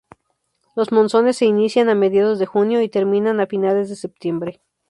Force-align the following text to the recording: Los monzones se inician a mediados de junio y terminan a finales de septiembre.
Los 0.75 0.91
monzones 0.91 1.37
se 1.37 1.45
inician 1.45 1.87
a 1.87 1.93
mediados 1.93 2.39
de 2.39 2.47
junio 2.47 2.81
y 2.81 2.89
terminan 2.89 3.39
a 3.39 3.45
finales 3.45 3.87
de 3.87 3.95
septiembre. 3.95 4.59